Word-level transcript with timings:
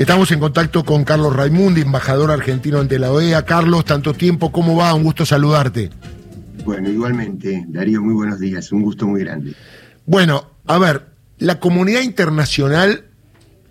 Estamos 0.00 0.32
en 0.32 0.40
contacto 0.40 0.82
con 0.82 1.04
Carlos 1.04 1.36
Raimundi, 1.36 1.82
embajador 1.82 2.30
argentino 2.30 2.80
ante 2.80 2.98
la 2.98 3.12
OEA. 3.12 3.44
Carlos, 3.44 3.84
tanto 3.84 4.14
tiempo, 4.14 4.50
¿cómo 4.50 4.74
va? 4.74 4.94
Un 4.94 5.02
gusto 5.02 5.26
saludarte. 5.26 5.90
Bueno, 6.64 6.88
igualmente, 6.88 7.66
Darío, 7.68 8.00
muy 8.00 8.14
buenos 8.14 8.40
días, 8.40 8.72
un 8.72 8.80
gusto 8.80 9.06
muy 9.06 9.20
grande. 9.20 9.54
Bueno, 10.06 10.52
a 10.64 10.78
ver, 10.78 11.10
la 11.36 11.60
comunidad 11.60 12.00
internacional 12.00 13.08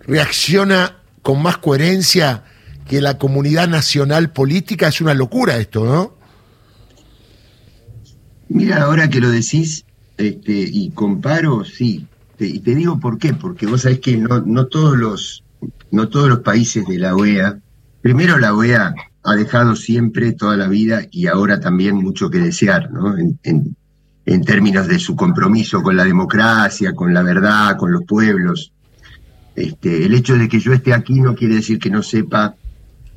reacciona 0.01 0.97
con 1.23 1.41
más 1.41 1.57
coherencia 1.57 2.43
que 2.87 3.01
la 3.01 3.17
comunidad 3.17 3.67
nacional 3.67 4.31
política. 4.31 4.89
Es 4.89 5.01
una 5.01 5.15
locura 5.15 5.57
esto, 5.57 5.83
¿no? 5.83 6.13
Mira, 8.49 8.83
ahora 8.83 9.09
que 9.09 9.19
lo 9.19 9.31
decís 9.31 9.83
este, 10.17 10.51
y 10.53 10.91
comparo, 10.91 11.65
sí. 11.65 12.05
y 12.37 12.59
te 12.59 12.75
digo 12.75 12.99
por 12.99 13.17
qué, 13.17 13.33
porque 13.33 13.65
vos 13.65 13.81
sabés 13.81 13.99
que 13.99 14.15
no, 14.15 14.41
no 14.41 14.67
todos 14.67 14.95
los 14.95 15.43
no 15.91 16.09
todos 16.09 16.29
los 16.29 16.39
países 16.39 16.85
de 16.87 16.97
la 16.97 17.15
OEA, 17.15 17.59
primero 18.01 18.37
la 18.37 18.53
OEA 18.53 18.93
ha 19.23 19.35
dejado 19.35 19.75
siempre 19.75 20.33
toda 20.33 20.55
la 20.55 20.67
vida 20.67 21.01
y 21.11 21.27
ahora 21.27 21.59
también 21.59 21.95
mucho 21.95 22.29
que 22.29 22.39
desear, 22.39 22.91
¿no? 22.91 23.17
En, 23.17 23.39
en, 23.43 23.75
términos 24.43 24.87
de 24.87 24.99
su 24.99 25.15
compromiso 25.15 25.81
con 25.81 25.97
la 25.97 26.03
democracia, 26.03 26.93
con 26.93 27.13
la 27.13 27.23
verdad, 27.23 27.75
con 27.77 27.91
los 27.91 28.03
pueblos. 28.05 28.71
Este, 29.55 30.05
el 30.05 30.13
hecho 30.13 30.37
de 30.37 30.47
que 30.47 30.59
yo 30.59 30.71
esté 30.71 30.93
aquí 30.93 31.19
no 31.19 31.35
quiere 31.35 31.55
decir 31.55 31.79
que 31.79 31.89
no 31.89 32.03
sepa 32.03 32.55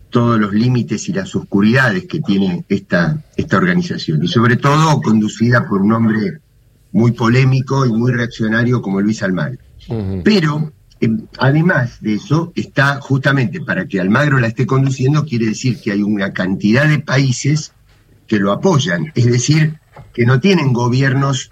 todos 0.09 0.41
los 0.41 0.53
límites 0.53 1.09
y 1.09 1.13
las 1.13 1.35
oscuridades 1.37 2.07
que 2.07 2.21
tiene 2.21 2.65
esta, 2.69 3.23
esta 3.37 3.57
organización, 3.57 4.25
y 4.25 4.29
sobre 4.29 4.57
todo 4.57 5.01
conducida 5.01 5.67
por 5.67 5.83
un 5.83 5.93
hombre 5.93 6.39
muy 6.93 7.13
polémico 7.13 7.87
y 7.87 7.93
muy 7.93 8.13
reaccionario 8.13 8.81
como 8.83 9.01
Luis 9.01 9.23
Almagro. 9.23 9.59
Pero 10.25 10.73
además 11.39 12.01
de 12.01 12.15
eso, 12.15 12.53
está 12.55 13.01
justamente 13.01 13.61
para 13.61 13.87
que 13.87 14.01
Almagro 14.01 14.39
la 14.39 14.47
esté 14.47 14.67
conduciendo, 14.67 15.25
quiere 15.25 15.47
decir 15.47 15.81
que 15.81 15.93
hay 15.93 16.03
una 16.03 16.33
cantidad 16.33 16.89
de 16.89 17.01
países 17.01 17.73
que 18.27 18.39
lo 18.39 18.53
apoyan, 18.53 19.13
es 19.15 19.27
decir, 19.27 19.79
que 20.15 20.25
no 20.25 20.41
tienen 20.41 20.73
gobiernos 20.73 21.51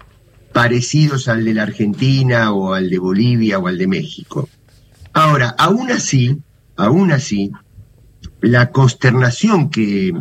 parecidos 0.53 1.27
al 1.27 1.45
de 1.45 1.53
la 1.53 1.63
Argentina 1.63 2.51
o 2.51 2.73
al 2.73 2.89
de 2.89 2.99
Bolivia 2.99 3.59
o 3.59 3.67
al 3.67 3.77
de 3.77 3.87
México. 3.87 4.49
Ahora, 5.13 5.55
aún 5.57 5.91
así, 5.91 6.39
aún 6.77 7.11
así, 7.11 7.51
la 8.39 8.71
consternación 8.71 9.69
que, 9.69 10.13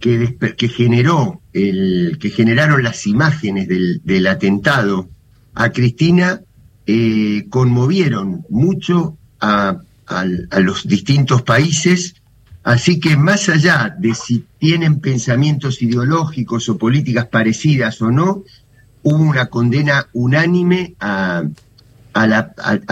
que, 0.00 0.68
generó 0.68 1.42
el, 1.52 2.18
que 2.20 2.30
generaron 2.30 2.82
las 2.82 3.06
imágenes 3.06 3.68
del, 3.68 4.00
del 4.04 4.26
atentado 4.26 5.08
a 5.54 5.70
Cristina 5.70 6.40
eh, 6.86 7.46
conmovieron 7.50 8.44
mucho 8.48 9.18
a, 9.40 9.78
los 10.58 10.86
distintos 10.86 11.42
países, 11.42 12.14
así 12.62 13.00
que 13.00 13.16
más 13.16 13.48
allá 13.48 13.92
de 13.98 14.14
si 14.14 14.44
tienen 14.58 15.00
pensamientos 15.00 15.82
ideológicos 15.82 16.68
o 16.68 16.78
políticas 16.78 17.26
parecidas 17.26 18.00
o 18.02 18.12
no, 18.12 18.44
hubo 19.02 19.16
una 19.16 19.46
condena 19.46 20.06
unánime 20.12 20.94
a, 21.00 21.42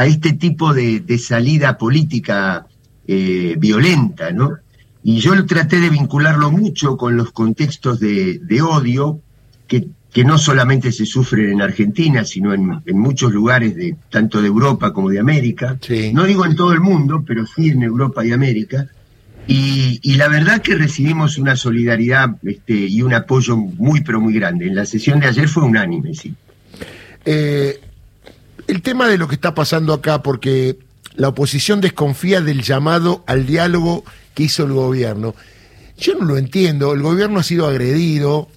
este 0.04 0.32
tipo 0.32 0.74
de, 0.74 1.18
salida 1.18 1.78
política 1.78 2.66
eh, 3.06 3.54
violenta, 3.58 4.32
¿no? 4.32 4.58
Y 5.04 5.20
yo 5.20 5.46
traté 5.46 5.78
de 5.80 5.90
vincularlo 5.90 6.50
mucho 6.50 6.96
con 6.96 7.16
los 7.16 7.30
contextos 7.30 8.00
de 8.00 8.62
odio 8.62 9.20
que 9.68 9.88
que 10.14 10.24
no 10.24 10.38
solamente 10.38 10.92
se 10.92 11.06
sufren 11.06 11.50
en 11.50 11.60
Argentina, 11.60 12.24
sino 12.24 12.54
en, 12.54 12.80
muchos 12.86 13.32
lugares 13.32 13.74
de 13.74 13.96
tanto 14.10 14.40
de 14.40 14.46
Europa 14.46 14.92
como 14.92 15.10
de 15.10 15.18
América. 15.18 15.76
No 16.12 16.22
digo 16.22 16.46
en 16.46 16.54
todo 16.54 16.72
el 16.72 16.78
mundo, 16.78 17.24
pero 17.26 17.44
sí 17.44 17.70
en 17.70 17.82
Europa 17.82 18.24
y 18.24 18.30
América. 18.30 18.86
Y, 19.48 20.14
la 20.14 20.28
verdad 20.28 20.62
que 20.62 20.76
recibimos 20.76 21.36
una 21.36 21.56
solidaridad 21.56 22.36
este, 22.44 22.74
y 22.74 23.02
un 23.02 23.12
apoyo 23.12 23.56
muy, 23.56 24.02
pero 24.02 24.20
muy 24.20 24.32
grande. 24.34 24.68
En 24.68 24.76
la 24.76 24.86
sesión 24.86 25.18
de 25.18 25.26
ayer 25.26 25.48
fue 25.48 25.64
unánime, 25.64 26.14
sí. 26.14 26.32
Eh, 27.24 27.80
el 28.68 28.82
tema 28.82 29.08
de 29.08 29.18
lo 29.18 29.26
que 29.26 29.34
está 29.34 29.52
pasando 29.52 29.92
acá, 29.92 30.22
porque 30.22 30.78
la 31.16 31.26
oposición 31.26 31.80
desconfía 31.80 32.40
del 32.40 32.62
llamado 32.62 33.24
al 33.26 33.46
diálogo 33.46 34.04
que 34.34 34.44
hizo 34.44 34.62
el 34.62 34.74
gobierno. 34.74 35.34
Yo 35.98 36.14
no 36.14 36.24
lo 36.24 36.38
entiendo, 36.38 36.92
el 36.92 37.02
gobierno 37.02 37.40
ha 37.40 37.42
sido 37.42 37.66
agredido, 37.66 38.48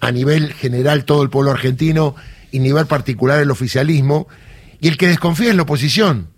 a 0.00 0.10
nivel 0.12 0.52
general 0.52 1.04
todo 1.04 1.22
el 1.22 1.30
pueblo 1.30 1.50
argentino 1.50 2.14
y 2.50 2.58
nivel 2.58 2.86
particular 2.86 3.40
el 3.40 3.50
oficialismo, 3.50 4.28
y 4.80 4.88
el 4.88 4.96
que 4.96 5.08
desconfía 5.08 5.50
es 5.50 5.56
la 5.56 5.62
oposición. 5.62 6.28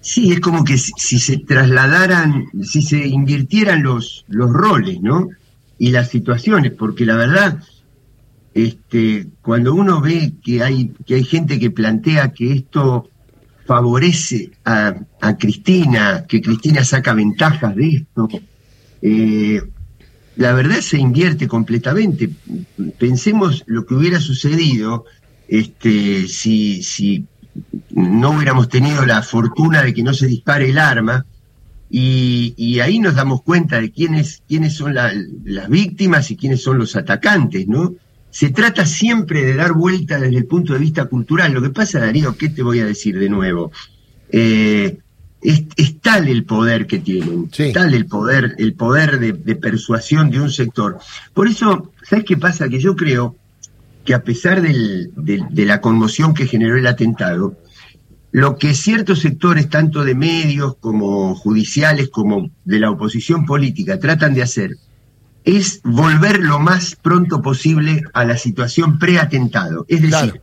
Sí, 0.00 0.32
es 0.32 0.40
como 0.40 0.64
que 0.64 0.78
si, 0.78 1.18
se 1.18 1.38
trasladaran, 1.38 2.46
si 2.62 2.82
se 2.82 3.06
invirtieran 3.06 3.82
los, 3.82 4.24
los 4.28 4.50
roles, 4.50 5.00
¿no? 5.02 5.28
Y 5.78 5.90
las 5.90 6.08
situaciones, 6.08 6.72
porque 6.72 7.04
la 7.04 7.16
verdad, 7.16 7.62
este, 8.54 9.26
cuando 9.42 9.74
uno 9.74 10.00
ve 10.00 10.32
que 10.42 10.62
hay, 10.62 10.92
que 11.06 11.16
hay 11.16 11.24
gente 11.24 11.58
que 11.58 11.70
plantea 11.70 12.32
que 12.32 12.52
esto 12.52 13.10
favorece 13.66 14.50
a, 14.64 14.94
a 15.20 15.36
Cristina, 15.36 16.24
que 16.26 16.40
Cristina 16.40 16.82
saca 16.82 17.12
ventajas 17.12 17.76
de 17.76 17.88
esto, 17.88 18.28
eh, 19.02 19.62
la 20.40 20.54
verdad 20.54 20.80
se 20.80 20.96
invierte 20.96 21.46
completamente. 21.46 22.30
Pensemos 22.98 23.62
lo 23.66 23.84
que 23.84 23.92
hubiera 23.92 24.20
sucedido 24.20 25.04
este, 25.46 26.28
si, 26.28 26.82
si 26.82 27.26
no 27.90 28.30
hubiéramos 28.30 28.70
tenido 28.70 29.04
la 29.04 29.20
fortuna 29.20 29.82
de 29.82 29.92
que 29.92 30.02
no 30.02 30.14
se 30.14 30.26
dispare 30.26 30.70
el 30.70 30.78
arma, 30.78 31.26
y, 31.90 32.80
ahí 32.80 33.00
nos 33.00 33.16
damos 33.16 33.42
cuenta 33.42 33.82
de 33.82 33.90
quiénes, 33.90 34.42
quiénes 34.48 34.72
son 34.72 34.94
las 34.94 35.68
víctimas 35.68 36.30
y 36.30 36.36
quiénes 36.38 36.62
son 36.62 36.78
los 36.78 36.96
atacantes, 36.96 37.68
¿no? 37.68 37.96
Se 38.30 38.48
trata 38.48 38.86
siempre 38.86 39.44
de 39.44 39.56
dar 39.56 39.74
vuelta 39.74 40.18
desde 40.18 40.38
el 40.38 40.46
punto 40.46 40.72
de 40.72 40.78
vista 40.78 41.04
cultural. 41.04 41.52
Lo 41.52 41.60
que 41.60 41.68
pasa, 41.68 42.00
Darío, 42.00 42.34
¿qué 42.38 42.48
te 42.48 42.62
voy 42.62 42.78
a 42.78 42.86
decir 42.86 43.18
de 43.18 43.28
nuevo? 43.28 43.72
Eh, 44.30 45.00
es, 45.42 46.00
tal 46.00 46.28
el 46.28 46.44
poder 46.44 46.86
que 46.86 46.98
tienen, 46.98 47.50
tal 47.72 47.94
el 47.94 48.06
poder, 48.06 48.54
el 48.58 48.74
poder 48.74 49.18
de, 49.18 49.56
persuasión 49.56 50.30
de 50.30 50.40
un 50.40 50.50
sector. 50.50 50.98
Por 51.32 51.48
eso, 51.48 51.92
¿sabes 52.02 52.24
qué 52.24 52.36
pasa? 52.36 52.68
Que 52.68 52.78
yo 52.78 52.94
creo 52.96 53.36
que 54.04 54.14
a 54.14 54.22
pesar 54.22 54.60
de, 54.60 55.10
la 55.54 55.80
conmoción 55.80 56.34
que 56.34 56.46
generó 56.46 56.76
el 56.76 56.86
atentado, 56.86 57.56
lo 58.32 58.56
que 58.58 58.74
ciertos 58.74 59.20
sectores, 59.20 59.68
tanto 59.68 60.04
de 60.04 60.14
medios 60.14 60.76
como 60.78 61.34
judiciales, 61.34 62.10
como 62.10 62.50
de 62.64 62.78
la 62.78 62.90
oposición 62.90 63.44
política, 63.46 63.98
tratan 63.98 64.34
de 64.34 64.42
hacer, 64.42 64.76
es 65.44 65.80
volver 65.82 66.40
lo 66.40 66.58
más 66.58 66.96
pronto 66.96 67.40
posible 67.40 68.02
a 68.12 68.24
la 68.24 68.36
situación 68.36 68.98
preatentado. 68.98 69.86
Es 69.88 70.02
decir, 70.02 70.40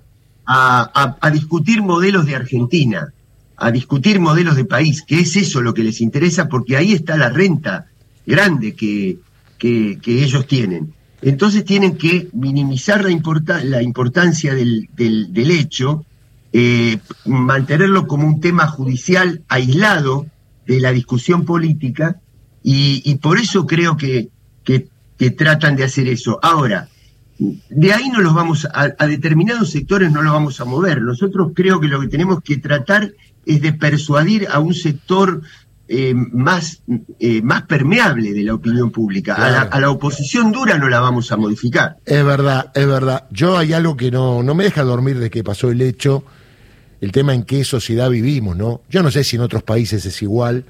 a 0.50 1.30
discutir 1.32 1.82
modelos 1.82 2.26
de 2.26 2.36
Argentina, 2.36 3.14
a 3.58 3.72
discutir 3.72 4.20
modelos 4.20 4.56
de 4.56 4.66
país, 4.66 5.02
que 5.02 5.20
es 5.20 5.36
eso 5.36 5.62
lo 5.62 5.74
que 5.74 5.84
les 5.84 6.00
interesa, 6.00 6.48
porque 6.48 6.78
ahí 6.78 6.94
está 6.94 7.18
la 7.18 7.30
renta 7.30 7.88
grande 8.26 8.76
que, 8.76 9.18
que, 9.58 10.00
ellos 10.06 10.46
tienen. 10.46 10.94
Entonces 11.22 11.66
tienen 11.66 11.98
que 11.98 12.30
minimizar 12.34 13.04
la, 13.04 13.64
la 13.64 13.82
importancia 13.82 14.54
del, 14.54 14.88
del, 14.96 15.52
hecho, 15.52 16.06
eh, 16.54 17.00
mantenerlo 17.26 18.08
como 18.08 18.28
un 18.28 18.40
tema 18.40 18.68
judicial 18.68 19.42
aislado 19.48 20.28
de 20.68 20.80
la 20.80 20.92
discusión 20.92 21.44
política, 21.44 22.22
y, 22.70 23.16
por 23.16 23.40
eso 23.40 23.66
creo 23.66 23.96
que, 23.96 24.28
que, 24.66 24.90
tratan 25.32 25.78
de 25.78 25.86
hacer 25.86 26.10
eso. 26.10 26.38
Ahora, 26.44 26.90
de 27.40 27.94
ahí 27.94 28.10
no 28.10 28.22
los 28.22 28.34
vamos 28.34 28.66
a, 28.66 28.94
a, 28.98 29.08
determinados 29.08 29.72
sectores 29.72 30.12
no 30.12 30.22
los 30.22 30.34
vamos 30.34 30.60
a 30.60 30.66
mover. 30.66 31.02
Nosotros 31.02 31.52
creo 31.54 31.80
que 31.80 31.88
lo 31.88 32.00
que 32.02 32.08
tenemos 32.08 32.42
que 32.42 32.58
tratar 32.58 33.14
es 33.46 33.62
de 33.62 33.74
persuadir 33.74 34.48
a 34.52 34.60
un 34.60 34.74
sector 34.74 35.42
eh, 35.90 36.14
más, 36.14 36.82
eh, 37.18 37.42
más 37.42 37.62
permeable 37.62 38.34
de 38.34 38.44
la 38.44 38.56
opinión 38.56 38.92
pública. 38.92 39.36
A, 39.36 39.80
la, 39.80 39.90
oposición 39.90 40.52
dura 40.52 40.78
no 40.78 40.90
la 40.90 41.00
vamos 41.00 41.32
a 41.32 41.38
modificar. 41.38 41.96
Es 42.06 42.26
verdad, 42.26 42.74
es 42.76 42.86
verdad. 42.86 43.26
Yo 43.32 43.58
hay 43.58 43.72
algo 43.72 43.96
que 43.96 44.12
no, 44.12 44.44
no 44.44 44.54
me 44.54 44.66
deja 44.66 44.84
dormir 44.84 45.18
de 45.18 45.30
que 45.30 45.46
pasó 45.46 45.72
el 45.72 45.82
hecho, 45.82 46.26
el 47.00 47.14
tema 47.14 47.34
en 47.34 47.44
qué 47.44 47.64
sociedad 47.64 48.10
vivimos, 48.10 48.58
¿no? 48.58 48.82
Yo 48.90 49.02
no 49.02 49.12
sé 49.12 49.24
si 49.24 49.38
en 49.38 49.44
otros 49.44 49.64
países 49.64 50.06
es 50.06 50.22
igual, 50.22 50.66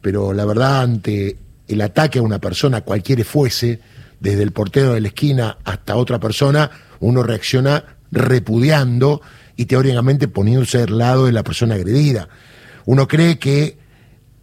pero 0.00 0.32
la 0.32 0.46
verdad, 0.46 0.80
ante 0.80 1.36
el 1.68 1.80
ataque 1.82 2.20
a 2.20 2.22
una 2.22 2.38
persona, 2.38 2.80
cualquiera 2.80 3.24
fuese, 3.24 3.80
desde 4.20 4.42
el 4.42 4.52
portero 4.52 4.94
de 4.94 5.00
la 5.00 5.08
esquina 5.08 5.58
hasta 5.64 5.96
otra 5.96 6.18
persona, 6.20 6.70
uno 7.00 7.22
reacciona 7.22 7.84
repudiando 8.10 9.20
y 9.56 9.66
teóricamente 9.66 10.28
poniéndose 10.28 10.82
al 10.82 10.98
lado 10.98 11.26
de 11.26 11.32
la 11.32 11.42
persona 11.42 11.74
agredida. 11.74 12.28
Uno 12.84 13.08
cree 13.08 13.38
que 13.38 13.78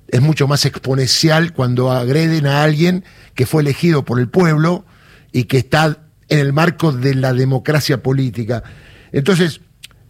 es 0.08 0.22
mucho 0.22 0.48
más 0.48 0.66
exponencial 0.66 1.54
cuando 1.54 1.92
agreden 1.92 2.46
a 2.46 2.64
alguien 2.64 3.04
que 3.36 3.46
fue 3.46 3.62
elegido 3.62 4.06
por 4.06 4.20
el 4.20 4.30
pueblo 4.30 4.86
y 5.32 5.46
que 5.46 5.58
está 5.58 5.98
en 6.30 6.40
el 6.40 6.54
marco 6.54 6.92
de 6.92 7.16
la 7.16 7.34
democracia 7.34 8.04
política. 8.04 8.64
Entonces, 9.12 9.62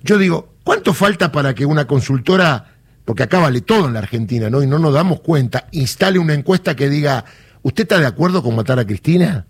yo 0.01 0.17
digo, 0.17 0.55
¿cuánto 0.63 0.93
falta 0.93 1.31
para 1.31 1.53
que 1.53 1.65
una 1.65 1.87
consultora 1.87 2.73
porque 3.05 3.23
acá 3.23 3.39
vale 3.39 3.61
todo 3.61 3.87
en 3.87 3.93
la 3.93 3.99
Argentina, 3.99 4.49
¿no? 4.49 4.63
Y 4.63 4.67
no 4.67 4.79
nos 4.79 4.93
damos 4.93 5.21
cuenta, 5.21 5.67
instale 5.71 6.19
una 6.19 6.33
encuesta 6.33 6.75
que 6.75 6.89
diga, 6.89 7.25
¿usted 7.61 7.83
está 7.83 7.99
de 7.99 8.05
acuerdo 8.05 8.41
con 8.41 8.55
matar 8.55 8.79
a 8.79 8.85
Cristina? 8.85 9.45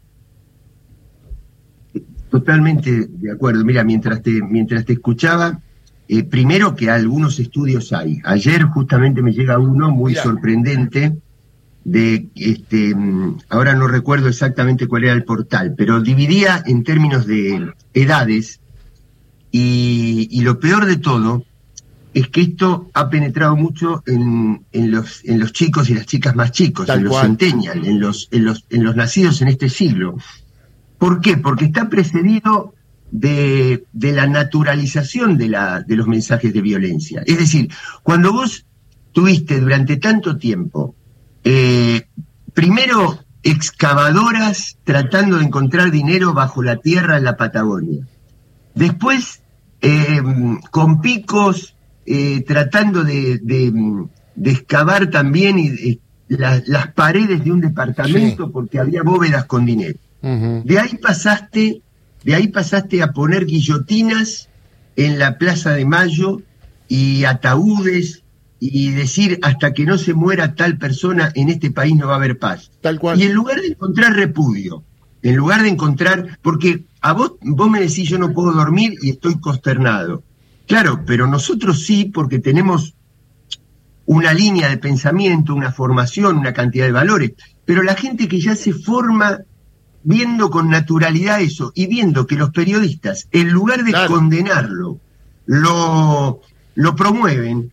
Totalmente 2.34 3.06
de 3.08 3.32
acuerdo. 3.32 3.64
Mira, 3.64 3.84
mientras 3.84 4.24
te, 4.24 4.42
mientras 4.42 4.84
te 4.86 4.94
escuchaba, 4.94 5.60
eh, 6.08 6.24
primero 6.24 6.76
que 6.76 6.90
algunos 6.90 7.38
estudios 7.38 7.94
hay. 7.94 8.22
Ayer 8.24 8.64
justamente 8.64 9.22
me 9.22 9.34
llega 9.34 9.60
uno 9.60 9.92
muy 9.92 10.16
sorprendente 10.16 11.16
de 11.84 12.30
este 12.34 12.96
mm, 12.96 13.38
ahora 13.50 13.76
no 13.76 13.88
recuerdo 13.88 14.30
exactamente 14.30 14.88
cuál 14.88 15.04
era 15.04 15.14
el 15.14 15.26
portal, 15.26 15.76
pero 15.78 16.02
dividía 16.02 16.64
en 16.66 16.84
términos 16.84 17.28
de 17.28 17.72
edades 17.94 18.62
y, 19.52 20.42
lo 20.42 20.60
peor 20.60 20.88
de 20.88 20.98
todo 20.98 21.46
es 22.16 22.30
que 22.30 22.42
esto 22.42 22.90
ha 22.96 23.12
penetrado 23.12 23.56
mucho 23.56 24.02
en, 24.08 24.66
en, 24.72 24.90
los, 24.90 25.24
en 25.24 25.40
los 25.40 25.54
chicos 25.54 25.88
y 25.92 25.94
las 25.94 26.08
chicas 26.08 26.36
más 26.36 26.52
chicos, 26.52 26.90
en 26.90 27.04
los 27.04 27.22
centennial, 27.22 27.86
en 27.86 28.00
los, 28.00 28.28
en, 28.32 28.46
los, 28.46 28.66
en 28.72 28.84
los 28.84 28.96
nacidos 28.96 29.40
en 29.44 29.50
este 29.50 29.70
siglo. 29.70 30.18
¿Por 31.04 31.20
qué? 31.20 31.36
Porque 31.36 31.66
está 31.66 31.90
precedido 31.90 32.76
de, 33.12 33.86
la 33.92 34.26
naturalización 34.26 35.38
de, 35.38 35.50
la, 35.50 35.82
de 35.82 35.98
los 35.98 36.08
mensajes 36.08 36.54
de 36.54 36.62
violencia. 36.62 37.24
Es 37.26 37.40
decir, 37.40 37.70
cuando 38.04 38.32
vos 38.32 38.66
tuviste 39.12 39.60
durante 39.60 39.98
tanto 39.98 40.38
tiempo, 40.38 40.96
eh, 41.44 42.04
primero 42.54 43.20
excavadoras 43.44 44.78
tratando 44.86 45.40
de 45.40 45.44
encontrar 45.44 45.92
dinero 45.92 46.34
bajo 46.34 46.64
la 46.64 46.78
tierra 46.78 47.18
en 47.18 47.26
la 47.26 47.36
Patagonia, 47.36 48.08
después 48.74 49.44
eh, 49.82 50.22
con 50.72 51.02
picos 51.02 51.76
eh, 52.06 52.46
tratando 52.48 53.04
de, 53.04 53.40
de, 53.44 54.52
excavar 54.52 55.10
también 55.10 55.60
y, 55.60 56.00
las 56.30 56.94
paredes 56.94 57.44
de 57.44 57.52
un 57.52 57.60
departamento 57.60 58.54
porque 58.54 58.80
había 58.80 59.04
bóvedas 59.04 59.44
con 59.44 59.66
dinero. 59.66 60.00
De 60.24 60.80
ahí 60.80 60.98
pasaste, 61.02 61.82
de 62.24 62.36
ahí 62.36 62.48
pasaste 62.48 63.04
a 63.04 63.12
poner 63.12 63.46
guillotinas 63.46 64.48
en 64.96 65.20
la 65.20 65.38
Plaza 65.38 65.72
de 65.72 65.84
Mayo 65.84 66.42
y 66.88 67.26
ataúdes 67.26 68.24
y 68.58 68.92
decir 68.92 69.40
hasta 69.42 69.74
que 69.74 69.86
no 69.86 69.98
se 69.98 70.14
muera 70.14 70.56
tal 70.56 70.78
persona 70.78 71.34
en 71.36 71.50
este 71.50 71.72
país 71.72 71.98
no 71.98 72.08
va 72.08 72.14
a 72.14 72.16
haber 72.16 72.40
paz. 72.40 72.72
Tal 72.80 73.00
cual. 73.00 73.20
Y 73.20 73.24
en 73.24 73.34
lugar 73.34 73.60
de 73.60 73.68
encontrar 73.68 74.14
repudio, 74.14 74.86
en 75.22 75.36
lugar 75.36 75.64
de 75.64 75.70
encontrar, 75.70 76.40
porque 76.42 76.86
a 77.02 77.12
vos, 77.12 77.34
vos 77.42 77.70
me 77.70 77.82
decís 77.82 78.08
yo 78.08 78.18
no 78.18 78.32
puedo 78.32 78.54
dormir 78.54 78.96
y 79.02 79.10
estoy 79.10 79.42
consternado. 79.42 80.24
Claro, 80.68 81.04
pero 81.06 81.28
nosotros 81.28 81.84
sí, 81.84 82.06
porque 82.06 82.40
tenemos 82.40 82.94
una 84.06 84.34
línea 84.34 84.70
de 84.70 84.78
pensamiento, 84.78 85.54
una 85.54 85.74
formación, 85.74 86.38
una 86.38 86.54
cantidad 86.54 86.86
de 86.86 86.94
valores. 86.94 87.34
Pero 87.66 87.84
la 87.84 87.96
gente 87.96 88.30
que 88.30 88.40
ya 88.40 88.56
se 88.56 88.72
forma 88.72 89.40
viendo 90.04 90.50
con 90.50 90.70
naturalidad 90.70 91.42
eso 91.42 91.72
y 91.76 91.88
viendo 91.88 92.28
que 92.28 92.36
los 92.36 92.52
periodistas, 92.52 93.28
en 93.32 93.50
lugar 93.50 93.84
de 93.84 93.94
condenarlo, 94.08 95.00
lo, 95.46 96.42
lo 96.76 96.96
promueven, 96.96 97.72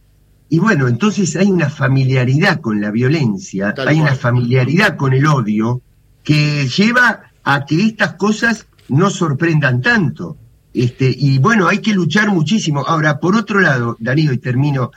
y 0.53 0.59
bueno, 0.59 0.88
entonces 0.88 1.37
hay 1.37 1.49
una 1.49 1.71
familiaridad 1.71 2.61
con 2.61 2.81
la 2.81 2.91
violencia, 2.91 3.73
hay 3.87 4.00
una 4.00 4.17
familiaridad 4.17 4.97
con 4.97 5.12
el 5.12 5.25
odio 5.25 5.81
que 6.25 6.67
lleva 6.69 7.31
a 7.44 7.65
que 7.65 7.87
estas 7.87 8.15
cosas 8.15 8.67
no 8.88 9.11
sorprendan 9.11 9.81
tanto. 9.81 10.37
Este, 10.75 11.15
y 11.17 11.38
bueno, 11.38 11.69
hay 11.69 11.79
que 11.79 11.94
luchar 11.94 12.31
muchísimo. 12.31 12.81
Ahora, 12.81 13.21
por 13.21 13.37
otro 13.37 13.61
lado, 13.61 13.97
Darío, 14.00 14.32
y 14.32 14.38
termino, 14.38 14.91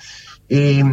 eh, 0.50 0.84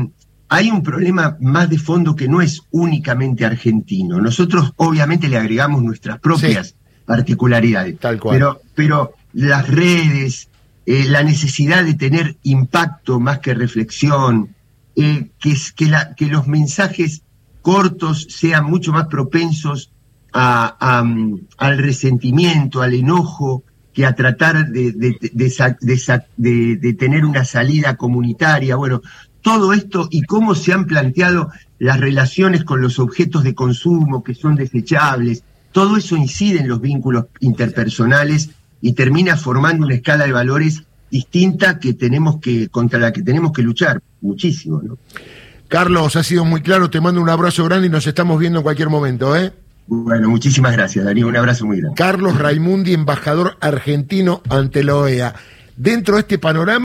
hay 0.50 0.68
un 0.68 0.82
problema 0.82 1.36
más 1.40 1.70
de 1.70 1.78
fondo 1.78 2.16
que 2.16 2.26
no 2.26 2.42
es 2.42 2.62
únicamente 2.72 3.46
argentino. 3.46 4.20
Nosotros 4.20 4.72
obviamente 4.76 5.28
le 5.28 5.38
agregamos 5.38 5.80
nuestras 5.82 6.18
propias 6.18 6.74
particularidades. 7.06 7.98
Tal 8.00 8.18
cual. 8.18 8.34
Pero, 8.34 8.60
pero 8.74 9.14
las 9.32 9.68
redes, 9.68 10.48
eh, 10.86 11.04
la 11.08 11.22
necesidad 11.22 11.84
de 11.84 11.94
tener 11.94 12.36
impacto 12.42 13.20
más 13.20 13.38
que 13.38 13.54
reflexión, 13.54 14.56
eh, 14.96 15.30
que, 15.38 15.56
que, 15.76 15.86
la, 15.86 16.16
que 16.16 16.26
los 16.26 16.48
mensajes 16.48 17.22
cortos 17.62 18.26
sean 18.28 18.64
mucho 18.64 18.92
más 18.92 19.06
propensos 19.06 19.92
a, 20.32 21.04
al 21.58 21.78
resentimiento, 21.78 22.82
al 22.82 22.94
enojo, 22.94 23.62
que 23.92 24.04
a 24.04 24.14
tratar 24.14 24.68
de, 24.68 24.92
de, 24.92 25.16
de, 26.36 26.76
de, 26.76 26.92
tener 26.94 27.24
una 27.24 27.44
salida 27.44 27.96
comunitaria. 27.96 28.76
Bueno, 28.76 29.02
todo 29.42 29.72
esto 29.72 30.08
y 30.10 30.22
cómo 30.22 30.54
se 30.54 30.72
han 30.72 30.86
planteado 30.86 31.50
las 31.78 31.98
relaciones 31.98 32.64
con 32.64 32.80
los 32.80 32.98
objetos 32.98 33.42
de 33.42 33.54
consumo 33.54 34.22
que 34.22 34.34
son 34.34 34.54
desechables, 34.54 35.42
todo 35.72 35.96
eso 35.96 36.16
incide 36.16 36.60
en 36.60 36.68
los 36.68 36.80
vínculos 36.80 37.26
interpersonales 37.40 38.50
y 38.80 38.92
termina 38.92 39.36
formando 39.36 39.86
una 39.86 39.94
escala 39.94 40.26
de 40.26 40.32
valores 40.32 40.82
distinta 41.10 41.78
que 41.78 41.94
tenemos 41.94 42.38
que 42.40 42.68
contra 42.68 42.98
la 42.98 43.12
que 43.12 43.22
tenemos 43.22 43.52
que 43.52 43.62
luchar 43.62 44.00
muchísimo, 44.20 44.80
¿no? 44.82 44.98
Carlos, 45.68 46.16
ha 46.16 46.24
sido 46.24 46.44
muy 46.44 46.62
claro, 46.62 46.90
te 46.90 47.00
mando 47.00 47.20
un 47.20 47.28
abrazo 47.28 47.64
grande 47.64 47.86
y 47.86 47.90
nos 47.90 48.06
estamos 48.06 48.40
viendo 48.40 48.58
en 48.58 48.62
cualquier 48.64 48.88
momento, 48.88 49.36
¿eh? 49.36 49.52
Bueno, 49.86 50.28
muchísimas 50.28 50.72
gracias, 50.72 51.04
Darío, 51.04 51.28
un 51.28 51.36
abrazo 51.36 51.66
muy 51.66 51.80
grande. 51.80 51.96
Carlos 51.96 52.38
Raimundi, 52.38 52.92
embajador 52.92 53.56
argentino 53.60 54.42
ante 54.48 54.84
la 54.84 54.96
OEA. 54.96 55.34
Dentro 55.76 56.16
de 56.16 56.20
este 56.20 56.38
panorama 56.38 56.78